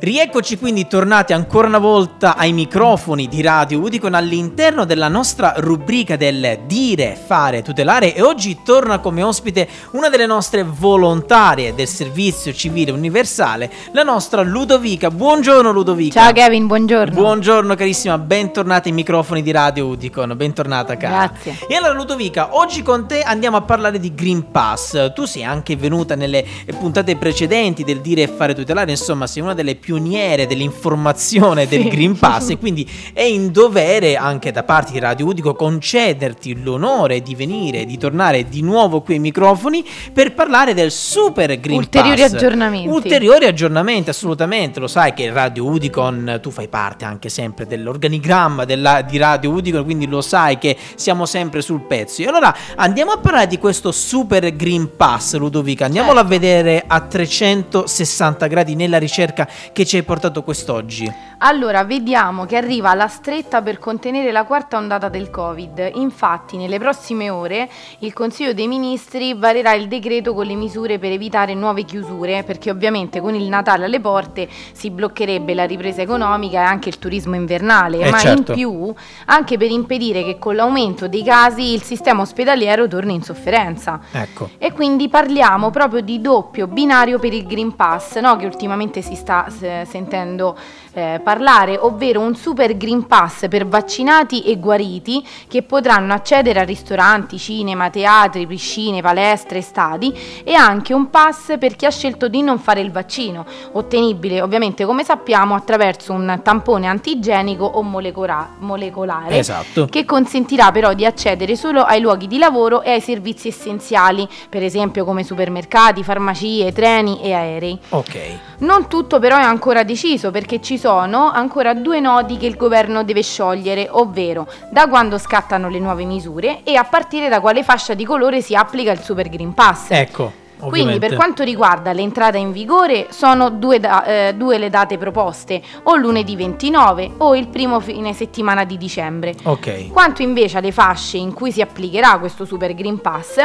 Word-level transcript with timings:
Rieccoci 0.00 0.58
quindi 0.58 0.86
tornati 0.86 1.32
ancora 1.32 1.66
una 1.66 1.80
volta 1.80 2.36
ai 2.36 2.52
microfoni 2.52 3.26
di 3.26 3.42
Radio 3.42 3.80
Udicon 3.80 4.14
all'interno 4.14 4.84
della 4.84 5.08
nostra 5.08 5.54
rubrica 5.56 6.14
del 6.14 6.60
dire, 6.66 7.18
fare, 7.20 7.62
tutelare 7.62 8.14
e 8.14 8.22
oggi 8.22 8.60
torna 8.64 9.00
come 9.00 9.24
ospite 9.24 9.68
una 9.92 10.08
delle 10.08 10.26
nostre 10.26 10.62
volontarie 10.62 11.74
del 11.74 11.88
servizio 11.88 12.52
civile 12.52 12.92
universale, 12.92 13.72
la 13.90 14.04
nostra 14.04 14.42
Ludovica. 14.42 15.10
Buongiorno 15.10 15.72
Ludovica. 15.72 16.20
Ciao 16.20 16.32
Kevin, 16.32 16.68
buongiorno. 16.68 17.12
Buongiorno 17.12 17.74
carissima, 17.74 18.18
bentornata 18.18 18.88
ai 18.88 18.94
microfoni 18.94 19.42
di 19.42 19.50
Radio 19.50 19.86
Udicon, 19.86 20.32
bentornata 20.36 20.96
cara. 20.96 21.26
Grazie. 21.26 21.66
E 21.66 21.74
allora 21.74 21.94
Ludovica, 21.94 22.56
oggi 22.56 22.84
con 22.84 23.08
te 23.08 23.22
andiamo 23.22 23.56
a 23.56 23.62
parlare 23.62 23.98
di 23.98 24.14
Green 24.14 24.52
Pass. 24.52 25.12
Tu 25.12 25.24
sei 25.24 25.42
anche 25.42 25.74
venuta 25.74 26.14
nelle 26.14 26.44
puntate 26.78 27.16
precedenti 27.16 27.82
del 27.82 28.00
dire 28.00 28.22
e 28.22 28.28
fare 28.28 28.54
tutelare, 28.54 28.92
insomma 28.92 29.26
sei 29.26 29.42
una 29.42 29.54
delle 29.54 29.74
più 29.74 29.86
pioniere 29.88 30.46
dell'informazione 30.46 31.66
del 31.66 31.84
Sì. 31.84 31.88
Green 31.88 32.18
Pass 32.18 32.50
e 32.50 32.58
quindi 32.58 32.86
è 33.14 33.22
in 33.22 33.50
dovere 33.50 34.16
anche 34.16 34.52
da 34.52 34.62
parte 34.62 34.92
di 34.92 34.98
Radio 34.98 35.24
Udico 35.24 35.54
concederti 35.54 36.62
l'onore 36.62 37.22
di 37.22 37.34
venire, 37.34 37.86
di 37.86 37.96
tornare 37.96 38.46
di 38.50 38.60
nuovo 38.60 39.00
qui 39.00 39.14
ai 39.14 39.20
microfoni 39.20 39.82
per 40.12 40.34
parlare 40.34 40.74
del 40.74 40.90
Super 40.90 41.58
Green 41.58 41.78
Ulteriori 41.78 42.20
Pass. 42.20 42.34
aggiornamenti. 42.34 42.86
Ulteriori 42.88 43.46
aggiornamenti, 43.46 44.10
assolutamente. 44.10 44.78
Lo 44.78 44.88
sai 44.88 45.14
che 45.14 45.30
Radio 45.32 45.64
Udicon, 45.64 46.38
tu 46.42 46.50
fai 46.50 46.68
parte 46.68 47.06
anche 47.06 47.30
sempre 47.30 47.66
dell'organigramma 47.66 48.66
della- 48.66 49.00
di 49.00 49.16
Radio 49.16 49.52
Udicon, 49.52 49.84
quindi 49.84 50.06
lo 50.06 50.20
sai 50.20 50.58
che 50.58 50.76
siamo 50.96 51.24
sempre 51.24 51.62
sul 51.62 51.80
pezzo. 51.86 52.20
E 52.20 52.26
allora 52.26 52.54
andiamo 52.76 53.12
a 53.12 53.16
parlare 53.18 53.46
di 53.46 53.56
questo 53.56 53.90
Super 53.90 54.54
Green 54.54 54.96
Pass, 54.96 55.34
Ludovica. 55.36 55.86
Andiamolo 55.86 56.18
Certo. 56.18 56.26
a 56.34 56.38
vedere 56.38 56.84
a 56.86 57.00
360 57.00 58.46
gradi 58.48 58.74
nella 58.74 58.98
ricerca 58.98 59.48
che 59.78 59.84
ci 59.84 59.94
hai 59.94 60.02
portato 60.02 60.42
quest'oggi. 60.42 61.08
Allora, 61.38 61.84
vediamo 61.84 62.46
che 62.46 62.56
arriva 62.56 62.92
la 62.94 63.06
stretta 63.06 63.62
per 63.62 63.78
contenere 63.78 64.32
la 64.32 64.42
quarta 64.42 64.76
ondata 64.76 65.08
del 65.08 65.30
Covid. 65.30 65.92
Infatti, 65.94 66.56
nelle 66.56 66.80
prossime 66.80 67.30
ore 67.30 67.70
il 68.00 68.12
Consiglio 68.12 68.52
dei 68.54 68.66
Ministri 68.66 69.34
varerà 69.34 69.74
il 69.74 69.86
decreto 69.86 70.34
con 70.34 70.46
le 70.46 70.56
misure 70.56 70.98
per 70.98 71.12
evitare 71.12 71.54
nuove 71.54 71.84
chiusure, 71.84 72.42
perché 72.42 72.72
ovviamente 72.72 73.20
con 73.20 73.36
il 73.36 73.48
Natale 73.48 73.84
alle 73.84 74.00
porte 74.00 74.48
si 74.72 74.90
bloccherebbe 74.90 75.54
la 75.54 75.64
ripresa 75.64 76.02
economica 76.02 76.58
e 76.58 76.64
anche 76.64 76.88
il 76.88 76.98
turismo 76.98 77.36
invernale, 77.36 77.98
Eh, 78.00 78.10
ma 78.10 78.18
certo. 78.18 78.50
in 78.50 78.58
più 78.58 78.92
anche 79.26 79.56
per 79.56 79.70
impedire 79.70 80.24
che 80.24 80.40
con 80.40 80.56
l'aumento 80.56 81.06
dei 81.06 81.22
casi 81.22 81.72
il 81.72 81.82
sistema 81.82 82.22
ospedaliero 82.22 82.88
torni 82.88 83.14
in 83.14 83.22
sofferenza. 83.22 84.00
Ecco. 84.10 84.50
E 84.58 84.72
quindi 84.72 85.08
parliamo 85.08 85.70
proprio 85.70 86.00
di 86.00 86.20
doppio 86.20 86.66
binario 86.66 87.20
per 87.20 87.32
il 87.32 87.46
Green 87.46 87.76
Pass, 87.76 88.18
no? 88.18 88.34
che 88.34 88.46
ultimamente 88.46 89.02
si 89.02 89.14
sta 89.14 89.46
eh, 89.68 89.86
sentendo 89.88 90.56
eh, 90.94 91.20
parlare, 91.22 91.76
ovvero 91.78 92.20
un 92.20 92.34
super 92.34 92.76
Green 92.76 93.06
Pass 93.06 93.48
per 93.48 93.66
vaccinati 93.66 94.42
e 94.42 94.58
guariti 94.58 95.24
che 95.46 95.62
potranno 95.62 96.12
accedere 96.12 96.60
a 96.60 96.64
ristoranti, 96.64 97.38
cinema, 97.38 97.90
teatri, 97.90 98.46
piscine, 98.46 99.00
palestre, 99.00 99.60
stadi 99.60 100.12
e 100.42 100.54
anche 100.54 100.94
un 100.94 101.10
pass 101.10 101.58
per 101.58 101.76
chi 101.76 101.86
ha 101.86 101.90
scelto 101.90 102.28
di 102.28 102.42
non 102.42 102.58
fare 102.58 102.80
il 102.80 102.90
vaccino, 102.90 103.44
ottenibile 103.72 104.40
ovviamente 104.40 104.84
come 104.84 105.04
sappiamo 105.04 105.54
attraverso 105.54 106.12
un 106.12 106.40
tampone 106.42 106.86
antigenico 106.86 107.64
o 107.64 107.82
molecola- 107.82 108.56
molecolare 108.58 109.38
Esatto. 109.38 109.86
che 109.86 110.04
consentirà 110.04 110.72
però 110.72 110.94
di 110.94 111.04
accedere 111.04 111.54
solo 111.54 111.82
ai 111.82 112.00
luoghi 112.00 112.26
di 112.26 112.38
lavoro 112.38 112.82
e 112.82 112.92
ai 112.92 113.00
servizi 113.00 113.48
essenziali, 113.48 114.26
per 114.48 114.62
esempio 114.62 115.04
come 115.04 115.22
supermercati, 115.22 116.02
farmacie, 116.02 116.72
treni 116.72 117.20
e 117.22 117.32
aerei. 117.32 117.78
Ok. 117.90 118.16
Non 118.58 118.88
tutto 118.88 119.18
però 119.18 119.36
è 119.36 119.42
ancora 119.42 119.57
deciso 119.84 120.30
perché 120.30 120.60
ci 120.60 120.78
sono 120.78 121.30
ancora 121.30 121.74
due 121.74 122.00
nodi 122.00 122.36
che 122.36 122.46
il 122.46 122.56
governo 122.56 123.04
deve 123.04 123.22
sciogliere, 123.22 123.88
ovvero 123.90 124.46
da 124.70 124.88
quando 124.88 125.18
scattano 125.18 125.68
le 125.68 125.78
nuove 125.78 126.04
misure 126.04 126.60
e 126.64 126.76
a 126.76 126.84
partire 126.84 127.28
da 127.28 127.40
quale 127.40 127.62
fascia 127.62 127.94
di 127.94 128.04
colore 128.04 128.40
si 128.40 128.54
applica 128.54 128.92
il 128.92 129.00
Super 129.00 129.28
Green 129.28 129.54
Pass. 129.54 129.90
Ecco. 129.90 130.46
Quindi 130.58 130.80
ovviamente. 130.80 131.06
per 131.06 131.16
quanto 131.16 131.42
riguarda 131.44 131.92
l'entrata 131.92 132.36
in 132.36 132.52
vigore 132.52 133.06
sono 133.10 133.50
due, 133.50 133.78
da- 133.78 134.04
eh, 134.04 134.34
due 134.34 134.58
le 134.58 134.70
date 134.70 134.98
proposte, 134.98 135.62
o 135.84 135.94
lunedì 135.94 136.34
29 136.36 137.12
o 137.18 137.36
il 137.36 137.48
primo 137.48 137.80
fine 137.80 138.12
settimana 138.12 138.64
di 138.64 138.76
dicembre. 138.76 139.34
Ok. 139.44 139.88
Quanto 139.88 140.22
invece 140.22 140.58
alle 140.58 140.72
fasce 140.72 141.16
in 141.16 141.32
cui 141.32 141.52
si 141.52 141.60
applicherà 141.60 142.18
questo 142.18 142.44
Super 142.44 142.74
Green 142.74 143.00
Pass, 143.00 143.36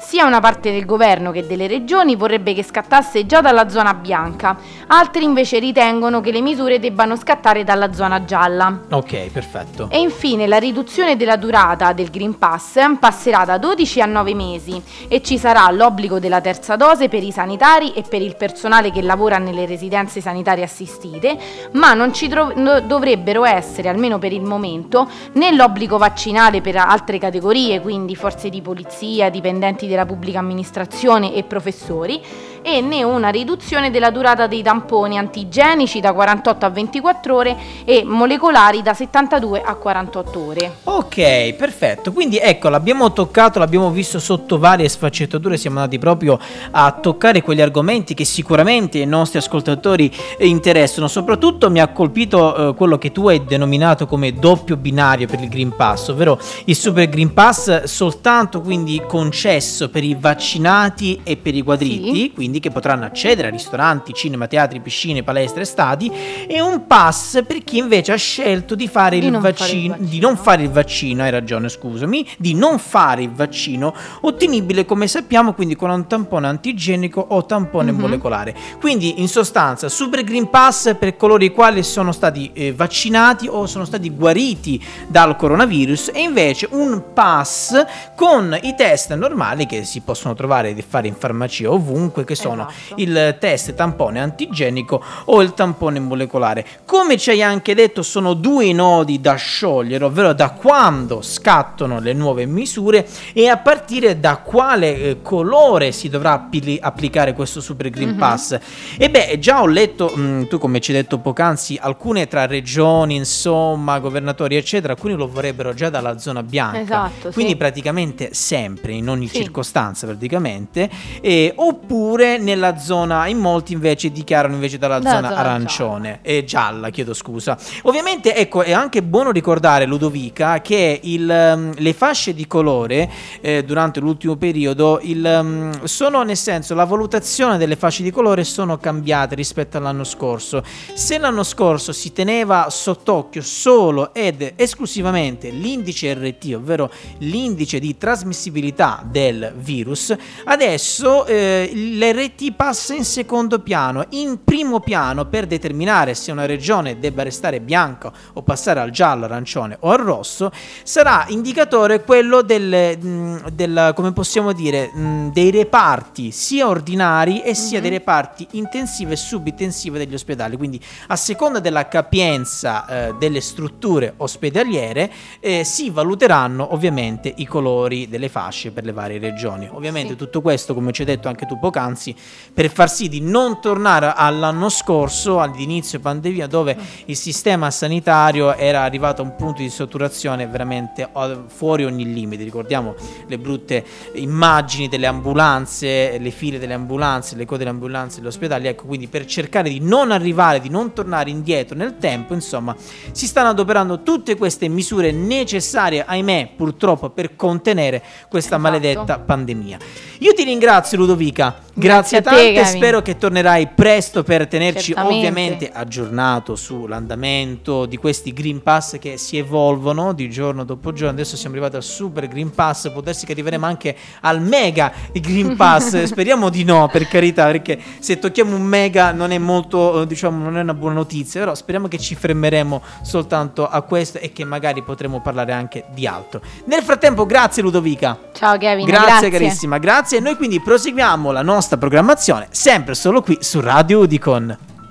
sia 0.00 0.24
una 0.26 0.40
parte 0.40 0.70
del 0.70 0.84
governo 0.84 1.32
che 1.32 1.46
delle 1.46 1.66
regioni 1.66 2.14
vorrebbe 2.14 2.54
che 2.54 2.62
scattasse 2.62 3.26
già 3.26 3.40
dalla 3.40 3.68
zona 3.68 3.94
bianca, 3.94 4.56
altri 4.86 5.24
invece 5.24 5.58
ritengono 5.58 6.20
che 6.20 6.30
le 6.30 6.40
misure 6.40 6.78
debbano 6.78 7.16
scattare 7.16 7.64
dalla 7.64 7.92
zona 7.92 8.24
gialla. 8.24 8.80
Ok, 8.90 9.30
perfetto. 9.30 9.88
E 9.90 9.98
infine 9.98 10.46
la 10.46 10.58
riduzione 10.58 11.16
della 11.16 11.36
durata 11.36 11.92
del 11.92 12.10
Green 12.10 12.38
Pass 12.38 12.78
passerà 12.98 13.44
da 13.44 13.58
12 13.58 14.00
a 14.00 14.06
9 14.06 14.34
mesi 14.34 14.80
e 15.08 15.22
ci 15.22 15.36
sarà 15.38 15.68
l'obbligo 15.70 16.18
della 16.18 16.40
terza 16.40 16.58
dose 16.76 17.08
per 17.08 17.22
i 17.22 17.32
sanitari 17.32 17.92
e 17.92 18.02
per 18.08 18.22
il 18.22 18.36
personale 18.36 18.90
che 18.90 19.02
lavora 19.02 19.38
nelle 19.38 19.66
residenze 19.66 20.20
sanitarie 20.20 20.64
assistite, 20.64 21.38
ma 21.72 21.94
non 21.94 22.12
ci 22.12 22.28
tro- 22.28 22.52
dovrebbero 22.52 23.44
essere, 23.44 23.88
almeno 23.88 24.18
per 24.18 24.32
il 24.32 24.42
momento, 24.42 25.08
né 25.32 25.52
l'obbligo 25.52 25.98
vaccinale 25.98 26.60
per 26.60 26.76
altre 26.76 27.18
categorie, 27.18 27.80
quindi 27.80 28.14
forze 28.14 28.48
di 28.48 28.60
polizia, 28.62 29.30
dipendenti 29.30 29.86
della 29.86 30.06
pubblica 30.06 30.38
amministrazione 30.38 31.34
e 31.34 31.42
professori, 31.44 32.22
e 32.62 32.80
né 32.80 33.02
una 33.02 33.28
riduzione 33.28 33.90
della 33.90 34.10
durata 34.10 34.46
dei 34.46 34.62
tamponi 34.62 35.18
antigenici 35.18 36.00
da 36.00 36.12
48 36.12 36.66
a 36.66 36.68
24 36.70 37.34
ore 37.34 37.56
e 37.84 38.02
molecolari 38.04 38.82
da 38.82 38.94
72 38.94 39.62
a 39.62 39.74
48 39.74 40.38
ore. 40.46 40.72
Ok, 40.84 41.54
perfetto. 41.54 42.12
Quindi 42.12 42.38
ecco, 42.38 42.68
l'abbiamo 42.68 43.12
toccato, 43.12 43.58
l'abbiamo 43.58 43.90
visto 43.90 44.18
sotto 44.18 44.58
varie 44.58 44.88
sfaccettature, 44.88 45.56
siamo 45.56 45.78
andati 45.78 45.98
proprio 45.98 46.38
a 46.72 46.90
toccare 46.92 47.42
quegli 47.42 47.60
argomenti 47.60 48.14
che 48.14 48.24
sicuramente 48.24 48.98
i 48.98 49.06
nostri 49.06 49.38
ascoltatori 49.38 50.10
interessano. 50.38 51.08
Soprattutto 51.08 51.70
mi 51.70 51.80
ha 51.80 51.88
colpito 51.88 52.70
eh, 52.70 52.74
quello 52.74 52.98
che 52.98 53.12
tu 53.12 53.28
hai 53.28 53.44
denominato 53.44 54.06
come 54.06 54.32
doppio 54.32 54.76
binario 54.76 55.26
per 55.26 55.40
il 55.40 55.48
Green 55.48 55.74
Pass, 55.76 56.08
ovvero 56.08 56.38
il 56.64 56.76
Super 56.76 57.08
Green 57.08 57.32
Pass 57.32 57.84
soltanto 57.84 58.60
quindi 58.60 59.02
concesso 59.06 59.88
per 59.88 60.04
i 60.04 60.16
vaccinati 60.18 61.20
e 61.22 61.36
per 61.36 61.54
i 61.54 61.62
quadriti, 61.62 62.14
Sì. 62.14 62.32
quindi 62.34 62.49
che 62.58 62.70
potranno 62.70 63.04
accedere 63.04 63.48
a 63.48 63.50
ristoranti, 63.50 64.12
cinema, 64.12 64.46
teatri, 64.48 64.80
piscine, 64.80 65.22
palestre, 65.22 65.64
stadi, 65.64 66.10
e 66.48 66.60
un 66.60 66.86
pass 66.86 67.44
per 67.46 67.62
chi 67.62 67.78
invece 67.78 68.12
ha 68.12 68.16
scelto 68.16 68.74
di 68.74 68.88
fare 68.88 69.18
Di 69.20 69.26
il 69.26 69.30
non 69.32 69.40
fare 69.42 69.52
il 69.52 69.58
vaccino, 69.58 69.94
di 69.96 70.02
vaccino. 70.04 70.26
non 70.26 70.36
fare 70.36 70.62
il 70.62 70.70
vaccino, 70.70 71.22
hai 71.22 71.30
ragione, 71.30 71.68
scusami, 71.68 72.26
di 72.38 72.54
non 72.54 72.78
fare 72.78 73.22
il 73.22 73.30
vaccino, 73.30 73.94
ottenibile 74.22 74.84
come 74.84 75.06
sappiamo 75.06 75.52
quindi 75.52 75.76
con 75.76 75.90
un 75.90 76.06
tampone 76.06 76.46
antigenico 76.48 77.24
o 77.28 77.44
tampone 77.46 77.92
Mhm. 77.92 78.00
molecolare. 78.00 78.54
Quindi 78.80 79.20
in 79.20 79.28
sostanza 79.28 79.88
Super 79.88 80.24
Green 80.24 80.48
Pass 80.50 80.96
per 80.96 81.16
coloro 81.16 81.44
i 81.44 81.50
quali 81.52 81.82
sono 81.82 82.12
stati 82.12 82.50
eh, 82.54 82.72
vaccinati 82.72 83.46
o 83.48 83.66
sono 83.66 83.84
stati 83.84 84.10
guariti 84.10 84.82
dal 85.06 85.36
coronavirus 85.36 86.10
e 86.14 86.20
invece 86.22 86.68
un 86.70 87.12
pass 87.12 87.84
con 88.16 88.56
i 88.62 88.74
test 88.76 89.14
normali 89.14 89.66
che 89.66 89.84
si 89.84 90.00
possono 90.00 90.34
trovare 90.34 90.74
e 90.74 90.82
fare 90.86 91.08
in 91.08 91.14
farmacia 91.14 91.70
ovunque 91.70 92.24
che 92.24 92.34
sono 92.40 92.68
Esatto. 92.68 92.94
il 93.00 93.36
test 93.38 93.74
tampone 93.74 94.20
antigenico 94.20 95.02
o 95.26 95.42
il 95.42 95.54
tampone 95.54 95.98
molecolare. 96.00 96.64
Come 96.84 97.16
ci 97.18 97.30
hai 97.30 97.42
anche 97.42 97.74
detto, 97.74 98.02
sono 98.02 98.34
due 98.34 98.72
nodi 98.72 99.20
da 99.20 99.34
sciogliere, 99.34 100.04
ovvero 100.04 100.32
da 100.32 100.50
quando 100.50 101.22
scattano 101.22 102.00
le 102.00 102.12
nuove 102.12 102.46
misure 102.46 103.06
e 103.32 103.48
a 103.48 103.56
partire 103.58 104.18
da 104.18 104.38
quale 104.38 104.96
eh, 104.96 105.22
colore 105.22 105.92
si 105.92 106.08
dovrà 106.08 106.32
appli- 106.32 106.78
applicare 106.80 107.32
questo 107.34 107.60
Super 107.60 107.90
Green 107.90 108.10
Mhm. 108.10 108.16
Pass. 108.18 108.58
E 108.98 109.10
beh, 109.10 109.38
già 109.38 109.60
ho 109.62 109.66
letto, 109.66 110.08
mh, 110.14 110.48
tu 110.48 110.58
come 110.58 110.80
ci 110.80 110.92
hai 110.92 111.02
detto 111.02 111.18
poc'anzi, 111.18 111.78
alcune 111.80 112.26
tra 112.28 112.46
regioni, 112.46 113.16
insomma, 113.16 113.98
governatori, 113.98 114.56
eccetera, 114.56 114.92
alcuni 114.94 115.14
lo 115.14 115.28
vorrebbero 115.28 115.74
già 115.74 115.90
dalla 115.90 116.18
zona 116.18 116.42
bianca. 116.42 116.78
Esatto, 116.80 117.30
Quindi 117.32 117.52
sì. 117.52 117.58
praticamente 117.58 118.28
sempre, 118.32 118.92
in 118.92 119.08
ogni 119.08 119.26
Sì. 119.28 119.36
circostanza 119.36 120.06
praticamente, 120.06 120.88
eh, 121.20 121.52
oppure 121.56 122.29
nella 122.38 122.78
zona, 122.78 123.26
in 123.26 123.38
molti 123.38 123.72
invece 123.72 124.10
dichiarano 124.10 124.54
invece 124.54 124.78
dalla 124.78 125.00
zona, 125.00 125.28
zona 125.28 125.36
arancione 125.36 126.18
e 126.22 126.44
gialla, 126.44 126.90
chiedo 126.90 127.14
scusa. 127.14 127.58
Ovviamente 127.82 128.34
ecco 128.34 128.62
è 128.62 128.72
anche 128.72 129.02
buono 129.02 129.30
ricordare 129.30 129.86
Ludovica 129.86 130.60
che 130.60 131.00
il, 131.02 131.28
um, 131.28 131.72
le 131.76 131.92
fasce 131.92 132.34
di 132.34 132.46
colore 132.46 133.10
eh, 133.40 133.64
durante 133.64 134.00
l'ultimo 134.00 134.36
periodo 134.36 134.98
il, 135.02 135.24
um, 135.24 135.84
sono 135.84 136.22
nel 136.22 136.36
senso 136.36 136.74
la 136.74 136.84
valutazione 136.84 137.58
delle 137.58 137.76
fasce 137.76 138.02
di 138.02 138.10
colore 138.10 138.44
sono 138.44 138.78
cambiate 138.78 139.34
rispetto 139.34 139.76
all'anno 139.76 140.04
scorso. 140.04 140.62
Se 140.94 141.18
l'anno 141.18 141.42
scorso 141.42 141.92
si 141.92 142.12
teneva 142.12 142.68
sott'occhio 142.70 143.42
solo 143.42 144.14
ed 144.14 144.52
esclusivamente 144.56 145.50
l'indice 145.50 146.14
RT, 146.14 146.54
ovvero 146.54 146.90
l'indice 147.18 147.78
di 147.78 147.96
trasmissibilità 147.96 149.02
del 149.04 149.52
virus, 149.56 150.14
adesso 150.44 151.26
eh, 151.26 151.70
l'RT 151.72 152.19
PNRR 152.20 152.34
ti 152.34 152.52
passa 152.52 152.94
in 152.94 153.04
secondo 153.04 153.60
piano. 153.60 154.04
In 154.10 154.44
primo 154.44 154.80
piano, 154.80 155.26
per 155.26 155.46
determinare 155.46 156.14
se 156.14 156.30
una 156.30 156.46
regione 156.46 156.98
debba 156.98 157.22
restare 157.22 157.60
bianca 157.60 158.12
o 158.34 158.42
passare 158.42 158.80
al 158.80 158.90
giallo, 158.90 159.24
arancione 159.24 159.76
o 159.80 159.90
al 159.90 159.98
rosso, 159.98 160.50
sarà 160.82 161.24
indicatore 161.28 162.02
quello 162.04 162.42
del, 162.42 162.98
mm, 163.02 163.36
del 163.52 163.92
come 163.94 164.12
possiamo 164.12 164.52
dire, 164.52 164.90
mm, 164.94 165.28
dei 165.30 165.50
reparti 165.50 166.30
sia 166.30 166.68
ordinari 166.68 167.42
e 167.42 167.54
sia 167.54 167.80
mm-hmm. 167.80 167.80
dei 167.82 167.90
reparti 167.90 168.48
intensivi 168.52 169.12
e 169.12 169.16
subintensivi 169.16 169.98
degli 169.98 170.14
ospedali. 170.14 170.56
Quindi 170.56 170.80
a 171.08 171.16
seconda 171.16 171.60
della 171.60 171.88
capienza 171.88 172.86
eh, 172.86 173.14
delle 173.18 173.40
strutture 173.40 174.14
ospedaliere 174.18 175.10
eh, 175.40 175.64
si 175.64 175.90
valuteranno 175.90 176.72
ovviamente 176.72 177.32
i 177.36 177.46
colori 177.46 178.08
delle 178.08 178.28
fasce 178.28 178.70
per 178.70 178.84
le 178.84 178.92
varie 178.92 179.18
regioni. 179.18 179.68
Ovviamente 179.70 180.12
sì. 180.12 180.16
tutto 180.16 180.40
questo, 180.40 180.74
come 180.74 180.92
ci 180.92 181.02
hai 181.02 181.06
detto 181.06 181.28
anche 181.28 181.46
tu 181.46 181.58
poc'anzi, 181.58 182.09
per 182.52 182.70
far 182.70 182.90
sì 182.90 183.08
di 183.08 183.20
non 183.20 183.60
tornare 183.60 184.12
all'anno 184.14 184.68
scorso, 184.68 185.40
all'inizio 185.40 186.00
pandemia, 186.00 186.46
dove 186.46 186.76
il 187.06 187.16
sistema 187.16 187.70
sanitario 187.70 188.54
era 188.54 188.82
arrivato 188.82 189.22
a 189.22 189.24
un 189.24 189.36
punto 189.36 189.62
di 189.62 189.70
saturazione 189.70 190.46
veramente 190.46 191.08
fuori 191.48 191.84
ogni 191.84 192.12
limite. 192.12 192.44
Ricordiamo 192.44 192.94
le 193.26 193.38
brutte 193.38 193.84
immagini 194.14 194.88
delle 194.88 195.06
ambulanze, 195.06 196.18
le 196.18 196.30
file 196.30 196.58
delle 196.58 196.74
ambulanze, 196.74 197.36
le 197.36 197.44
code 197.44 197.58
delle 197.58 197.70
ambulanze 197.70 198.18
degli 198.18 198.28
ospedali. 198.28 198.66
Ecco, 198.66 198.86
quindi 198.86 199.06
per 199.06 199.26
cercare 199.26 199.68
di 199.68 199.80
non 199.80 200.10
arrivare, 200.10 200.60
di 200.60 200.68
non 200.68 200.92
tornare 200.92 201.30
indietro 201.30 201.76
nel 201.76 201.96
tempo, 201.98 202.34
insomma, 202.34 202.74
si 203.12 203.26
stanno 203.26 203.50
adoperando 203.50 204.02
tutte 204.02 204.36
queste 204.36 204.68
misure 204.68 205.12
necessarie, 205.12 206.04
ahimè, 206.04 206.52
purtroppo, 206.56 207.10
per 207.10 207.36
contenere 207.36 208.02
questa 208.28 208.56
esatto. 208.56 208.62
maledetta 208.62 209.18
pandemia. 209.18 209.78
Io 210.18 210.34
ti 210.34 210.44
ringrazio 210.44 210.98
Ludovica, 210.98 211.60
grazie, 211.80 212.20
grazie 212.20 212.52
tante, 212.54 212.60
te, 212.60 212.64
spero 212.76 213.02
che 213.02 213.16
tornerai 213.16 213.68
presto 213.74 214.22
per 214.22 214.46
tenerci 214.46 214.92
Certamente. 214.92 215.16
ovviamente 215.16 215.70
aggiornato 215.72 216.54
sull'andamento 216.54 217.86
di 217.86 217.96
questi 217.96 218.32
Green 218.32 218.62
Pass 218.62 218.98
che 218.98 219.16
si 219.16 219.36
evolvono 219.36 220.12
di 220.12 220.30
giorno 220.30 220.64
dopo 220.64 220.92
giorno. 220.92 221.12
Adesso 221.12 221.36
siamo 221.36 221.54
arrivati 221.54 221.76
al 221.76 221.82
Super 221.82 222.28
Green 222.28 222.50
Pass, 222.50 222.90
può 222.92 223.00
darsi 223.00 223.26
che 223.26 223.32
arriveremo 223.32 223.66
anche 223.66 223.96
al 224.20 224.40
Mega 224.40 224.92
Green 225.12 225.56
Pass, 225.56 226.02
speriamo 226.04 226.48
di 226.48 226.64
no, 226.64 226.88
per 226.90 227.06
carità, 227.06 227.46
perché 227.46 227.78
se 227.98 228.18
tocchiamo 228.18 228.54
un 228.54 228.62
Mega 228.62 229.12
non 229.12 229.30
è 229.32 229.38
molto, 229.38 230.04
diciamo, 230.04 230.42
non 230.42 230.56
è 230.56 230.60
una 230.60 230.74
buona 230.74 230.94
notizia, 230.94 231.40
però 231.40 231.54
speriamo 231.54 231.88
che 231.88 231.98
ci 231.98 232.14
fermeremo 232.14 232.82
soltanto 233.02 233.68
a 233.68 233.80
questo 233.82 234.18
e 234.18 234.32
che 234.32 234.44
magari 234.44 234.82
potremo 234.82 235.20
parlare 235.20 235.52
anche 235.52 235.84
di 235.92 236.06
altro. 236.06 236.40
Nel 236.64 236.82
frattempo, 236.82 237.26
grazie 237.26 237.62
Ludovica. 237.62 238.18
Ciao 238.32 238.56
Kevin, 238.56 238.86
grazie, 238.86 239.06
grazie. 239.08 239.30
carissima, 239.30 239.78
grazie 239.78 240.18
e 240.18 240.20
noi 240.20 240.36
quindi 240.36 240.60
proseguiamo 240.60 241.30
la 241.30 241.42
nostra 241.70 241.76
programmazione 241.78 242.48
sempre 242.50 242.94
solo 242.94 243.22
qui 243.22 243.38
su 243.40 243.60
Radio 243.60 244.00
Udicon. 244.00 244.69